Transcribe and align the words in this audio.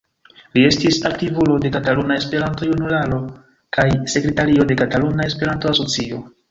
Li 0.53 0.61
estis 0.69 0.95
aktivulo 1.09 1.57
de 1.65 1.71
Kataluna 1.75 2.17
Esperanto-Junularo 2.23 3.21
kaj 3.79 3.89
sekretario 4.17 4.69
de 4.73 4.81
Kataluna 4.85 5.31
Esperanto-Asocio. 5.33 6.25